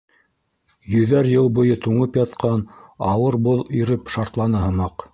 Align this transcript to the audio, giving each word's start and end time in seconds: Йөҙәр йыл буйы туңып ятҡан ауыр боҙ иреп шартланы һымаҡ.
Йөҙәр 0.95 1.29
йыл 1.33 1.51
буйы 1.59 1.77
туңып 1.85 2.19
ятҡан 2.23 2.65
ауыр 3.13 3.41
боҙ 3.49 3.65
иреп 3.85 4.15
шартланы 4.17 4.69
һымаҡ. 4.69 5.09